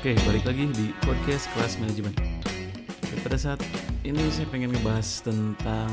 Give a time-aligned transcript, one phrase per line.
[0.00, 2.16] Oke, balik lagi di podcast kelas manajemen.
[2.88, 3.60] Oke, pada saat
[4.00, 5.92] ini saya pengen ngebahas tentang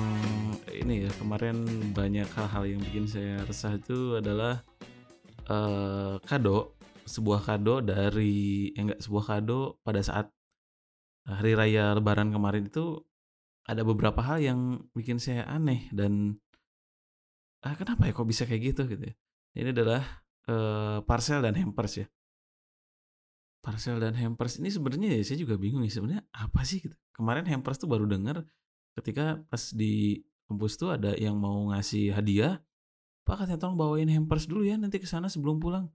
[0.72, 4.64] ini ya kemarin banyak hal-hal yang bikin saya resah itu adalah
[5.52, 10.32] eh, kado, sebuah kado dari eh, enggak sebuah kado pada saat
[11.28, 13.04] hari raya Lebaran kemarin itu
[13.68, 16.40] ada beberapa hal yang bikin saya aneh dan
[17.60, 19.14] ah kenapa ya kok bisa kayak gitu gitu ya.
[19.52, 22.08] Ini adalah eh, parcel dan hampers ya.
[23.62, 26.96] Parcel dan hampers ini sebenarnya ya saya juga bingung ya sebenarnya apa sih gitu.
[27.12, 28.46] Kemarin hampers tuh baru dengar
[28.98, 32.64] ketika pas di kampus tuh ada yang mau ngasih hadiah,
[33.28, 35.92] Pak katanya tolong bawain hampers dulu ya nanti ke sana sebelum pulang.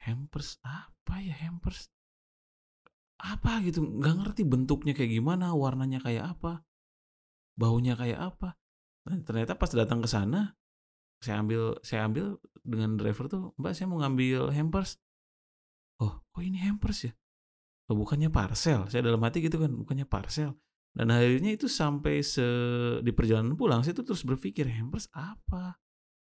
[0.00, 1.92] Hampers apa ya hampers?
[3.20, 3.84] Apa gitu?
[3.84, 6.64] Nggak ngerti bentuknya kayak gimana, warnanya kayak apa,
[7.52, 8.56] baunya kayak apa.
[9.04, 10.56] Nah, ternyata pas datang ke sana,
[11.20, 14.96] saya ambil saya ambil dengan driver tuh, Mbak saya mau ngambil hampers.
[16.00, 17.12] Oh, kok ini hampers ya?
[17.90, 18.88] Oh, bukannya parcel.
[18.88, 20.56] Saya dalam hati gitu kan, bukannya parcel.
[20.90, 22.42] Dan akhirnya itu sampai se
[23.06, 25.78] di perjalanan pulang saya tuh terus berpikir hampers apa?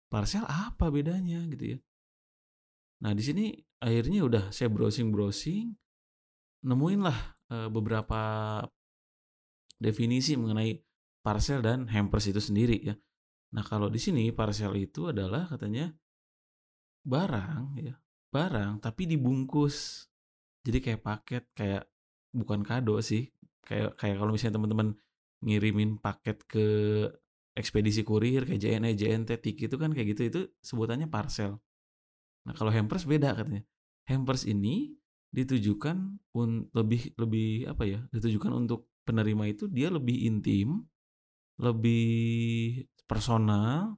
[0.09, 1.79] Parcel apa bedanya gitu ya.
[3.05, 3.53] Nah, di sini
[3.83, 5.69] akhirnya udah saya browsing-browsing
[6.65, 7.19] nemuin lah
[7.53, 8.21] eh, beberapa
[9.77, 10.73] definisi mengenai
[11.21, 12.95] parcel dan hampers itu sendiri ya.
[13.53, 15.93] Nah, kalau di sini parcel itu adalah katanya
[17.05, 17.93] barang ya,
[18.35, 20.07] barang tapi dibungkus.
[20.65, 21.83] Jadi kayak paket, kayak
[22.35, 23.31] bukan kado sih.
[23.63, 24.89] Kayak kayak kalau misalnya teman-teman
[25.45, 26.67] ngirimin paket ke
[27.55, 31.61] ekspedisi kurir kayak JNE, JNT, Tiki itu kan kayak gitu itu sebutannya parcel.
[32.45, 33.63] Nah, kalau hampers beda katanya.
[34.05, 34.93] Hampers ini
[35.33, 35.97] ditujukan
[36.37, 37.99] un, lebih lebih apa ya?
[38.13, 40.85] Ditujukan untuk penerima itu dia lebih intim,
[41.57, 43.97] lebih personal,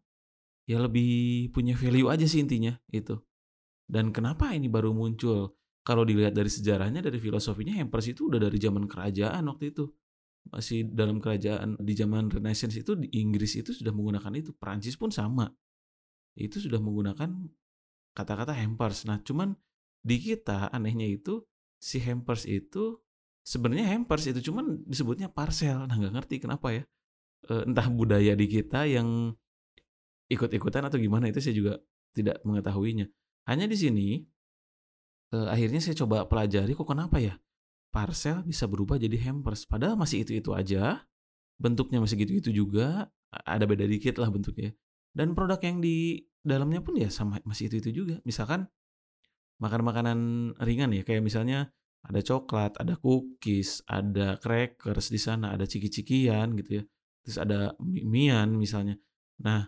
[0.69, 3.17] ya lebih punya value aja sih intinya itu.
[3.87, 5.55] Dan kenapa ini baru muncul?
[5.87, 9.87] Kalau dilihat dari sejarahnya, dari filosofinya, hampers itu udah dari zaman kerajaan waktu itu.
[10.51, 14.51] Masih dalam kerajaan di zaman Renaissance itu di Inggris itu sudah menggunakan itu.
[14.51, 15.47] Perancis pun sama.
[16.35, 17.31] Itu sudah menggunakan
[18.11, 19.07] kata-kata hampers.
[19.07, 19.55] Nah, cuman
[20.03, 21.43] di kita anehnya itu
[21.79, 22.99] si hampers itu
[23.47, 25.87] sebenarnya hampers itu cuman disebutnya parcel.
[25.87, 26.83] Nah, nggak ngerti kenapa ya.
[27.47, 29.31] E, entah budaya di kita yang
[30.27, 31.73] ikut-ikutan atau gimana itu saya juga
[32.11, 33.07] tidak mengetahuinya.
[33.47, 34.07] Hanya di sini
[35.33, 37.35] eh, akhirnya saya coba pelajari kok kenapa ya
[37.97, 39.65] parcel bisa berubah jadi hampers.
[39.65, 41.01] Padahal masih itu-itu aja,
[41.57, 44.75] bentuknya masih gitu-gitu juga, ada beda dikit lah bentuknya.
[45.09, 48.15] Dan produk yang di dalamnya pun ya sama masih itu-itu juga.
[48.21, 48.69] Misalkan
[49.57, 50.19] makan makanan
[50.61, 51.73] ringan ya, kayak misalnya
[52.05, 56.83] ada coklat, ada cookies, ada crackers di sana, ada ciki-cikian gitu ya.
[57.25, 58.95] Terus ada mian misalnya.
[59.41, 59.65] Nah,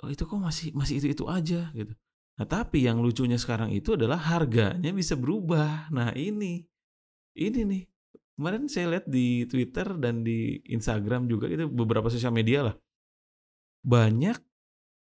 [0.00, 1.92] oh itu kok masih masih itu-itu aja gitu.
[2.36, 5.88] Nah, tapi yang lucunya sekarang itu adalah harganya bisa berubah.
[5.88, 6.60] Nah, ini
[7.36, 7.82] ini nih.
[8.36, 12.76] Kemarin saya lihat di Twitter dan di Instagram juga itu beberapa sosial media lah.
[13.80, 14.36] Banyak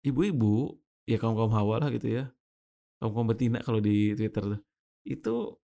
[0.02, 0.74] ibu-ibu,
[1.06, 2.24] ya kaum-kaum hawa lah gitu ya.
[2.98, 4.58] Kaum-kaum betina kalau di Twitter.
[5.06, 5.62] Itu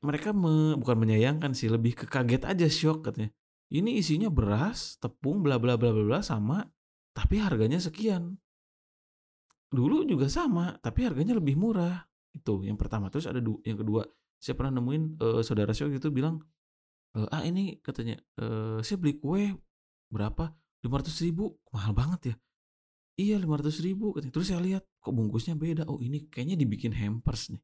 [0.00, 3.28] mereka me, bukan menyayangkan sih, lebih ke kaget aja shock katanya.
[3.68, 6.64] Ini isinya beras, tepung, bla bla bla bla bla sama,
[7.12, 8.40] tapi harganya sekian
[9.76, 12.00] dulu juga sama, tapi harganya lebih murah.
[12.32, 13.12] Itu yang pertama.
[13.12, 14.08] Terus ada du yang kedua,
[14.40, 16.40] saya pernah nemuin uh, saudara saya itu bilang,
[17.16, 19.52] e, ah ini katanya, uh, saya beli kue
[20.08, 20.52] berapa?
[20.84, 22.34] 500 ribu, mahal banget ya.
[23.16, 24.32] Iya 500 ribu katanya.
[24.32, 25.88] Terus saya lihat, kok bungkusnya beda.
[25.88, 27.60] Oh ini kayaknya dibikin hampers nih.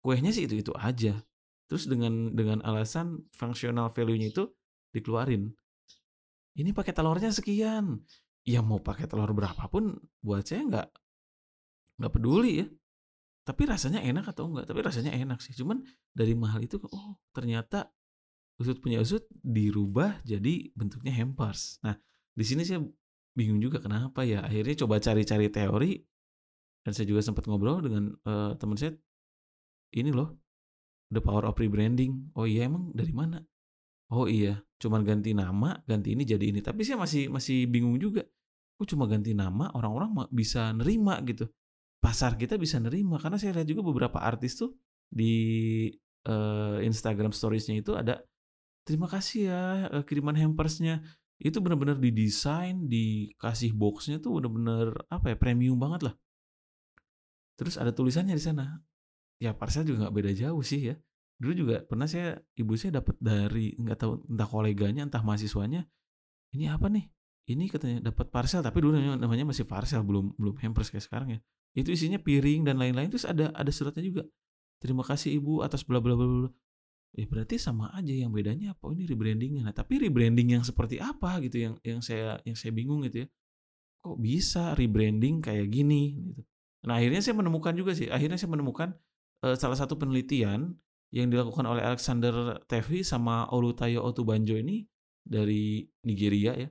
[0.00, 1.20] Kuenya sih itu-itu aja.
[1.68, 4.48] Terus dengan dengan alasan functional value-nya itu
[4.96, 5.52] dikeluarin.
[6.56, 8.02] Ini pakai telurnya sekian.
[8.42, 10.88] Ya mau pakai telur berapapun buat saya nggak
[12.00, 12.66] nggak peduli ya.
[13.44, 15.52] Tapi rasanya enak atau enggak tapi rasanya enak sih.
[15.52, 15.84] Cuman
[16.16, 17.92] dari mahal itu oh ternyata
[18.56, 21.76] usut punya usut dirubah jadi bentuknya hampers.
[21.84, 21.96] Nah
[22.32, 22.80] di sini saya
[23.36, 24.40] bingung juga kenapa ya.
[24.40, 25.92] Akhirnya coba cari-cari teori
[26.80, 28.96] dan saya juga sempat ngobrol dengan uh, teman saya.
[29.92, 30.40] Ini loh
[31.12, 32.32] the power of rebranding.
[32.32, 33.44] Oh iya emang dari mana?
[34.10, 36.64] Oh iya cuman ganti nama ganti ini jadi ini.
[36.64, 38.24] Tapi saya masih masih bingung juga.
[38.80, 41.44] Kok cuma ganti nama orang-orang bisa nerima gitu
[42.00, 43.20] pasar kita bisa nerima.
[43.20, 44.74] Karena saya lihat juga beberapa artis tuh
[45.06, 45.86] di
[46.26, 48.24] uh, Instagram storiesnya itu ada
[48.88, 49.62] terima kasih ya
[49.92, 51.04] uh, kiriman hampersnya.
[51.40, 56.14] Itu benar-benar didesain dikasih boxnya tuh benar-benar apa ya premium banget lah.
[57.56, 58.80] Terus ada tulisannya di sana.
[59.40, 60.96] Ya parcel juga nggak beda jauh sih ya.
[61.40, 65.88] Dulu juga pernah saya ibu saya dapat dari nggak tahu entah koleganya entah mahasiswanya
[66.52, 67.08] ini apa nih?
[67.48, 71.40] Ini katanya dapat parcel tapi dulu namanya masih parcel belum belum hampers kayak sekarang ya
[71.74, 74.22] itu isinya piring dan lain-lain terus ada ada suratnya juga
[74.82, 76.50] terima kasih ibu atas bla bla bla bla
[77.10, 78.86] Ya berarti sama aja yang bedanya apa?
[78.86, 82.70] Oh ini rebranding Nah, tapi rebranding yang seperti apa gitu yang yang saya yang saya
[82.70, 83.28] bingung gitu ya.
[84.06, 86.42] Kok bisa rebranding kayak gini gitu.
[86.86, 88.06] Nah, akhirnya saya menemukan juga sih.
[88.06, 88.94] Akhirnya saya menemukan
[89.42, 90.78] uh, salah satu penelitian
[91.10, 94.86] yang dilakukan oleh Alexander Tevi sama Olutayo Otubanjo ini
[95.26, 96.70] dari Nigeria ya.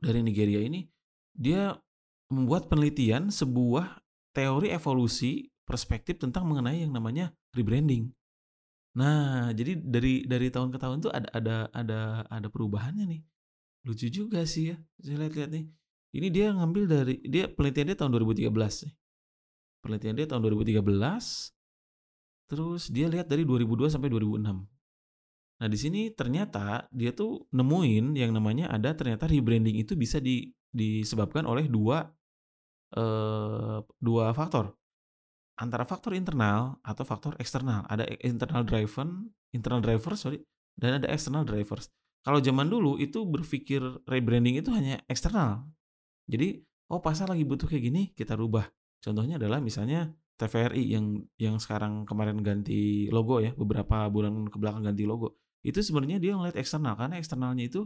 [0.00, 0.88] Dari Nigeria ini
[1.36, 1.76] dia
[2.30, 4.00] membuat penelitian sebuah
[4.30, 8.10] teori evolusi perspektif tentang mengenai yang namanya rebranding.
[8.98, 13.22] Nah, jadi dari dari tahun ke tahun tuh ada ada ada ada perubahannya nih.
[13.86, 14.76] Lucu juga sih ya.
[14.98, 15.66] Saya lihat-lihat nih.
[16.10, 18.94] Ini dia ngambil dari dia penelitian dia tahun 2013 nih.
[19.82, 20.82] Penelitian dia tahun 2013.
[22.50, 24.66] Terus dia lihat dari 2002 sampai 2006.
[25.60, 30.50] Nah, di sini ternyata dia tuh nemuin yang namanya ada ternyata rebranding itu bisa di,
[30.72, 32.10] disebabkan oleh dua
[32.96, 34.80] eh, dua faktor
[35.60, 37.84] antara faktor internal atau faktor eksternal.
[37.86, 40.40] Ada internal driven, internal driver sorry,
[40.80, 41.92] dan ada external drivers.
[42.24, 45.68] Kalau zaman dulu itu berpikir rebranding itu hanya eksternal.
[46.24, 48.64] Jadi, oh pasar lagi butuh kayak gini, kita rubah.
[49.04, 50.08] Contohnya adalah misalnya
[50.40, 55.36] TVRI yang yang sekarang kemarin ganti logo ya, beberapa bulan ke belakang ganti logo.
[55.60, 57.84] Itu sebenarnya dia ngeliat eksternal karena eksternalnya itu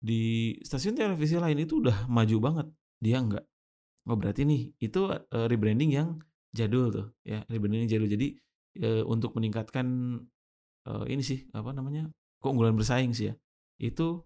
[0.00, 2.66] di stasiun televisi lain itu udah maju banget.
[3.00, 3.44] Dia enggak.
[4.04, 6.20] Oh berarti nih itu uh, rebranding yang
[6.54, 8.06] jadul tuh ya rebranding jadul.
[8.06, 8.38] Jadi
[8.78, 9.86] e, untuk meningkatkan
[10.86, 12.06] e, ini sih apa namanya
[12.38, 13.34] keunggulan bersaing sih ya
[13.82, 14.22] itu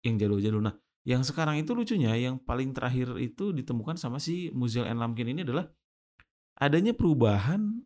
[0.00, 0.64] yang jadul-jadul.
[0.64, 0.74] Nah
[1.04, 5.44] yang sekarang itu lucunya yang paling terakhir itu ditemukan sama si Muzel and Lamkin ini
[5.44, 5.68] adalah
[6.56, 7.84] adanya perubahan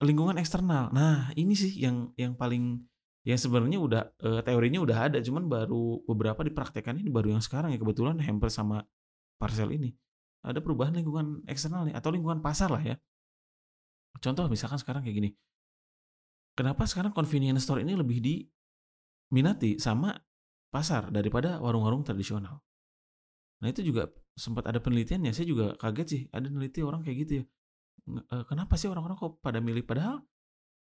[0.00, 0.94] lingkungan eksternal.
[0.94, 2.78] Nah ini sih yang yang paling
[3.26, 7.74] yang sebenarnya udah e, teorinya udah ada cuman baru beberapa dipraktekkan ini baru yang sekarang
[7.74, 8.86] ya kebetulan hamper sama
[9.36, 9.92] parcel ini
[10.40, 12.96] ada perubahan lingkungan eksternal nih atau lingkungan pasar lah ya.
[14.18, 15.30] Contoh misalkan sekarang kayak gini.
[16.56, 20.12] Kenapa sekarang convenience store ini lebih diminati sama
[20.68, 22.60] pasar daripada warung-warung tradisional?
[23.60, 25.32] Nah itu juga sempat ada penelitiannya.
[25.32, 26.22] Saya juga kaget sih.
[26.32, 27.44] Ada peneliti orang kayak gitu ya.
[28.08, 29.84] Eh, kenapa sih orang-orang kok pada milih?
[29.84, 30.24] Padahal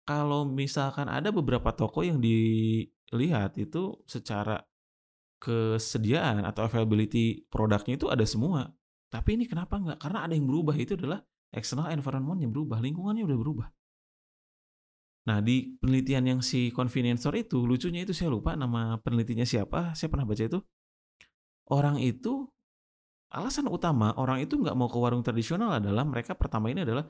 [0.07, 4.63] kalau misalkan ada beberapa toko yang dilihat itu secara
[5.39, 8.73] kesediaan atau availability produknya itu ada semua.
[9.09, 9.97] Tapi ini kenapa enggak?
[9.97, 11.19] Karena ada yang berubah itu adalah
[11.49, 13.67] external environment yang berubah, lingkungannya udah berubah.
[15.29, 19.93] Nah, di penelitian yang si convenience store itu, lucunya itu saya lupa nama penelitinya siapa,
[19.93, 20.59] saya pernah baca itu.
[21.69, 22.49] Orang itu,
[23.29, 27.05] alasan utama orang itu nggak mau ke warung tradisional adalah mereka pertama ini adalah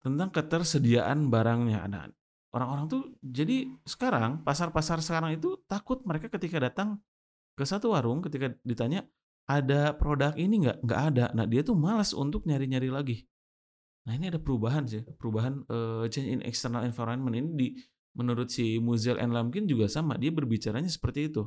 [0.00, 1.84] tentang ketersediaan barangnya.
[1.92, 2.08] Nah,
[2.56, 7.00] orang-orang tuh jadi sekarang, pasar-pasar sekarang itu takut mereka ketika datang
[7.52, 9.04] ke satu warung, ketika ditanya,
[9.46, 10.78] ada produk ini nggak?
[10.82, 11.24] Nggak ada.
[11.32, 13.16] Nah dia tuh malas untuk nyari-nyari lagi.
[14.06, 17.68] Nah ini ada perubahan sih, perubahan uh, change in external environment ini di
[18.14, 20.14] menurut si Muzel and Lamkin juga sama.
[20.18, 21.46] Dia berbicaranya seperti itu.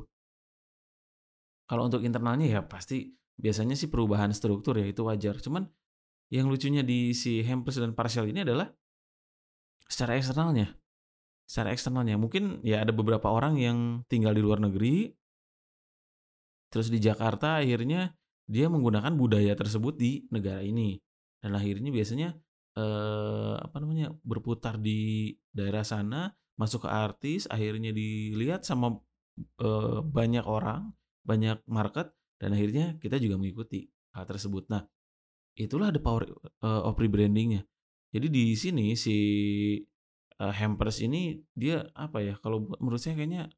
[1.68, 5.40] Kalau untuk internalnya ya pasti biasanya sih perubahan struktur ya itu wajar.
[5.40, 5.68] Cuman
[6.30, 8.68] yang lucunya di si Hampers dan Parcel ini adalah
[9.88, 10.76] secara eksternalnya.
[11.48, 15.10] Secara eksternalnya mungkin ya ada beberapa orang yang tinggal di luar negeri
[16.70, 18.14] Terus di Jakarta akhirnya
[18.46, 20.98] dia menggunakan budaya tersebut di negara ini.
[21.42, 22.28] Dan akhirnya biasanya
[22.78, 28.96] eh, apa namanya berputar di daerah sana masuk ke artis akhirnya dilihat sama
[29.60, 30.94] eh, banyak orang
[31.26, 34.70] banyak market dan akhirnya kita juga mengikuti hal tersebut.
[34.72, 34.84] Nah
[35.58, 36.24] itulah the power
[36.62, 37.66] uh, of rebrandingnya
[38.10, 39.16] jadi di sini si
[40.42, 43.50] uh, hampers ini dia apa ya kalau menurut saya kayaknya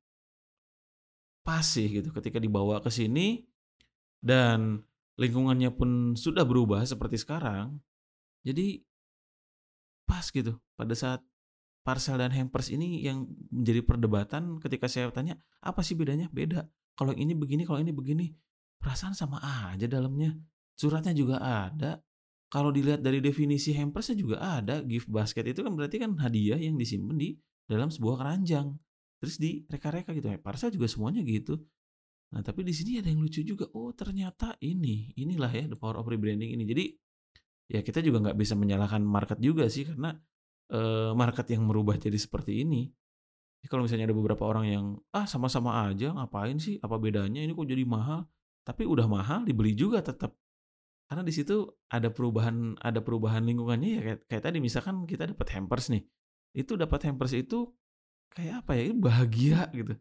[1.43, 3.43] pas sih gitu ketika dibawa ke sini
[4.23, 4.83] dan
[5.19, 7.83] lingkungannya pun sudah berubah seperti sekarang.
[8.47, 8.83] Jadi
[10.07, 11.23] pas gitu pada saat
[11.83, 16.31] parcel dan hampers ini yang menjadi perdebatan ketika saya tanya apa sih bedanya?
[16.31, 16.67] Beda.
[16.95, 18.31] Kalau ini begini kalau ini begini.
[18.83, 20.35] Perasaan sama aja dalamnya.
[20.75, 22.03] Suratnya juga ada.
[22.51, 24.83] Kalau dilihat dari definisi hampersnya juga ada.
[24.83, 27.39] Gift basket itu kan berarti kan hadiah yang disimpan di
[27.71, 28.75] dalam sebuah keranjang
[29.23, 31.63] terus di reka-reka gitu ya parcel juga semuanya gitu.
[32.35, 33.71] Nah tapi di sini ada yang lucu juga.
[33.79, 36.67] Oh ternyata ini inilah ya the power of rebranding ini.
[36.67, 36.85] Jadi
[37.71, 40.11] ya kita juga nggak bisa menyalahkan market juga sih karena
[40.75, 42.91] uh, market yang merubah jadi seperti ini.
[43.63, 46.83] Jadi kalau misalnya ada beberapa orang yang ah sama-sama aja ngapain sih?
[46.83, 47.47] Apa bedanya?
[47.47, 48.27] Ini kok jadi mahal?
[48.67, 50.35] Tapi udah mahal dibeli juga tetap
[51.07, 55.47] karena di situ ada perubahan ada perubahan lingkungannya ya kayak, kayak tadi misalkan kita dapat
[55.55, 56.03] hampers nih.
[56.59, 57.71] Itu dapat hampers itu
[58.33, 59.95] kayak apa ya bahagia gitu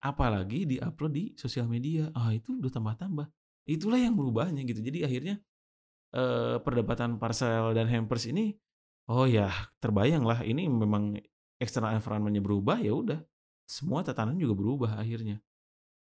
[0.00, 3.26] apalagi diupload di sosial media ah itu udah tambah-tambah
[3.68, 5.36] itulah yang berubahnya gitu jadi akhirnya
[6.12, 8.56] eh, perdebatan parcel dan hampers ini
[9.08, 11.16] oh ya terbayang lah ini memang
[11.64, 13.20] external environment-nya berubah, ya udah,
[13.64, 15.40] semua tatanan juga berubah akhirnya.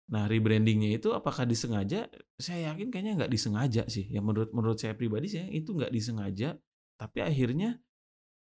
[0.06, 2.06] Nah, rebranding-nya itu apakah disengaja?
[2.38, 4.06] Saya yakin kayaknya nggak disengaja sih.
[4.06, 6.54] Ya menurut menurut saya pribadi sih itu nggak disengaja,
[6.94, 7.78] tapi akhirnya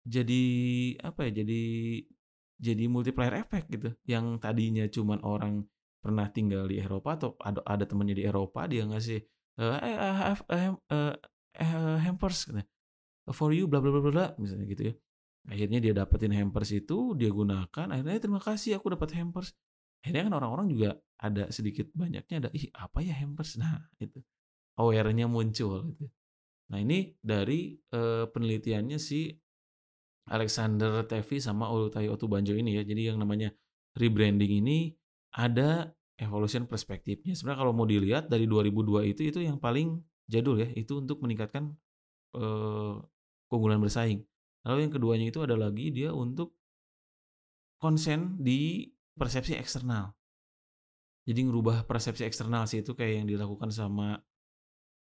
[0.07, 0.43] jadi
[1.03, 1.43] apa ya?
[1.43, 1.63] Jadi
[2.59, 3.89] jadi multiplier effect gitu.
[4.05, 5.63] Yang tadinya cuman orang
[5.99, 9.19] pernah tinggal di Eropa atau ada ada temannya di Eropa dia ngasih
[9.59, 9.75] eh
[11.59, 12.67] eh, hampers katanya.
[13.35, 14.93] for you bla bla bla bla misalnya gitu ya.
[15.49, 19.55] Akhirnya dia dapetin hampers itu, dia gunakan, akhirnya "Eh, terima kasih aku dapat hampers.
[20.03, 20.89] Akhirnya kan orang-orang juga
[21.19, 23.57] ada sedikit banyaknya ada, ih apa ya hampers?
[23.59, 24.19] Nah itu
[24.79, 26.05] aware-nya muncul gitu.
[26.71, 29.33] Nah ini dari eh, penelitiannya si
[30.29, 32.83] Alexander Tevi sama Olutai Otubanjo ini ya.
[32.85, 33.49] Jadi yang namanya
[33.97, 34.93] rebranding ini
[35.33, 35.89] ada
[36.21, 37.33] evolution perspektifnya.
[37.33, 41.73] Sebenarnya kalau mau dilihat dari 2002 itu itu yang paling jadul ya, itu untuk meningkatkan
[42.37, 42.95] eh,
[43.49, 44.21] keunggulan bersaing.
[44.67, 46.53] Lalu yang keduanya itu ada lagi dia untuk
[47.79, 50.13] konsen di persepsi eksternal.
[51.25, 54.19] Jadi ngerubah persepsi eksternal sih itu kayak yang dilakukan sama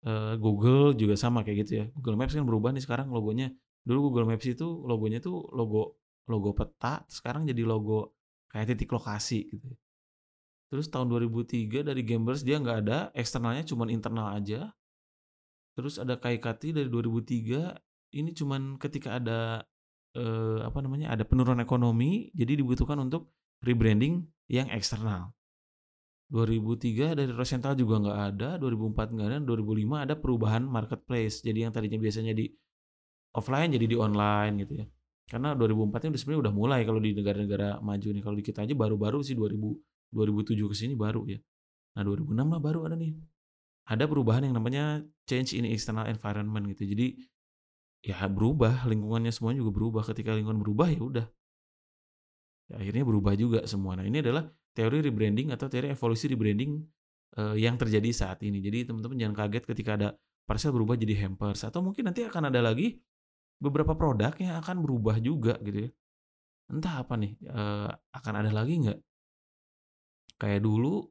[0.08, 1.86] eh, Google juga sama kayak gitu ya.
[1.94, 3.52] Google Maps kan berubah nih sekarang logonya.
[3.82, 8.14] Dulu Google Maps itu logonya tuh logo logo peta, sekarang jadi logo
[8.54, 9.70] kayak titik lokasi gitu.
[10.72, 14.72] Terus tahun 2003 dari Gamers dia nggak ada, eksternalnya cuman internal aja.
[15.76, 17.76] Terus ada Kaikati dari 2003,
[18.16, 19.68] ini cuman ketika ada
[20.16, 21.12] eh, apa namanya?
[21.12, 25.36] ada penurunan ekonomi, jadi dibutuhkan untuk rebranding yang eksternal.
[26.32, 31.44] 2003 dari Rosenthal juga nggak ada, 2004 nggak ada, 2005 ada perubahan marketplace.
[31.44, 32.48] Jadi yang tadinya biasanya di
[33.36, 34.86] offline jadi di online gitu ya.
[35.32, 38.24] Karena 2004 ini sebenarnya udah mulai kalau di negara-negara maju nih.
[38.24, 39.80] Kalau di kita aja baru-baru sih 2000
[40.12, 41.40] 2007 ke sini baru ya.
[41.96, 43.16] Nah, 2006 lah baru ada nih.
[43.88, 46.84] Ada perubahan yang namanya change in external environment gitu.
[46.84, 47.16] Jadi
[48.04, 50.04] ya berubah, lingkungannya semuanya juga berubah.
[50.04, 51.26] Ketika lingkungan berubah ya udah.
[52.72, 53.96] Ya, akhirnya berubah juga semua.
[53.96, 56.80] Nah, ini adalah teori rebranding atau teori evolusi rebranding
[57.40, 58.60] eh, yang terjadi saat ini.
[58.60, 60.10] Jadi teman-teman jangan kaget ketika ada
[60.44, 63.00] parcel berubah jadi hampers atau mungkin nanti akan ada lagi
[63.62, 65.90] beberapa produk yang akan berubah juga gitu ya.
[66.74, 69.00] Entah apa nih, eh, akan ada lagi nggak?
[70.42, 71.06] Kayak dulu,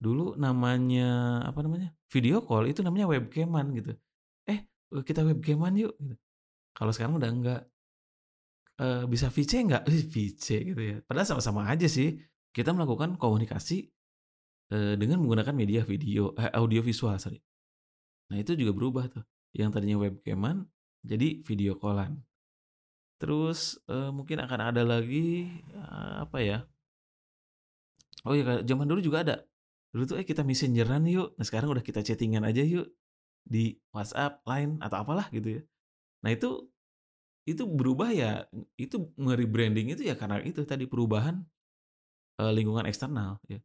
[0.00, 3.92] dulu namanya apa namanya video call itu namanya webcaman gitu.
[4.48, 4.64] Eh
[5.04, 5.92] kita webcaman yuk.
[6.00, 6.16] Gitu.
[6.72, 7.62] Kalau sekarang udah enggak.
[8.80, 9.84] Eh, bisa VC nggak?
[10.12, 10.96] VC gitu ya.
[11.04, 12.16] Padahal sama-sama aja sih.
[12.52, 13.88] Kita melakukan komunikasi
[14.72, 17.36] dengan menggunakan media video, eh, audio visual sorry.
[18.32, 19.24] Nah itu juga berubah tuh.
[19.52, 20.64] Yang tadinya webcaman
[21.02, 22.22] jadi video callan.
[23.18, 26.58] Terus eh, mungkin akan ada lagi eh, apa ya?
[28.22, 29.36] Oh iya, zaman dulu juga ada.
[29.90, 31.34] Dulu tuh eh kita messengeran yuk.
[31.38, 32.86] Nah sekarang udah kita chattingan aja yuk
[33.42, 35.62] di WhatsApp, Line atau apalah gitu ya.
[36.22, 36.70] Nah itu
[37.42, 38.46] itu berubah ya,
[38.78, 41.42] itu nge-rebranding itu ya karena itu tadi perubahan
[42.38, 43.58] eh, lingkungan eksternal ya.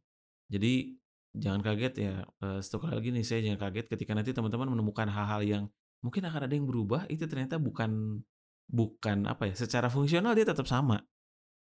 [0.50, 0.98] Jadi
[1.38, 5.64] jangan kaget ya, kali lagi nih saya jangan kaget ketika nanti teman-teman menemukan hal-hal yang
[6.04, 8.22] mungkin akan ada yang berubah itu ternyata bukan
[8.68, 11.00] bukan apa ya, secara fungsional dia tetap sama.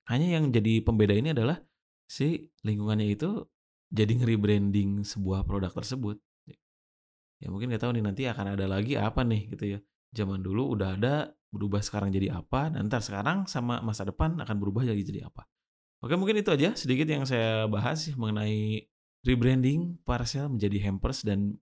[0.09, 1.61] Hanya yang jadi pembeda ini adalah
[2.07, 3.43] si lingkungannya itu
[3.91, 6.17] jadi nge-rebranding sebuah produk tersebut.
[7.37, 9.79] Ya mungkin nggak tahu nih nanti akan ada lagi apa nih gitu ya.
[10.17, 14.87] Zaman dulu udah ada, berubah sekarang jadi apa, ntar sekarang sama masa depan akan berubah
[14.87, 15.45] lagi jadi apa.
[16.01, 18.85] Oke mungkin itu aja sedikit yang saya bahas mengenai
[19.27, 21.59] rebranding parcel menjadi hampers dan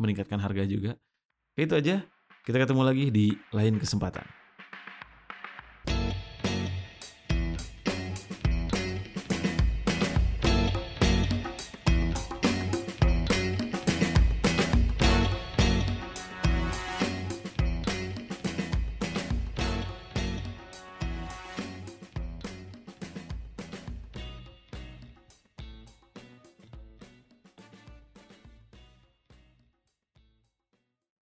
[0.00, 0.92] meningkatkan harga juga.
[1.54, 2.02] Itu aja.
[2.44, 4.43] Kita ketemu lagi di lain kesempatan.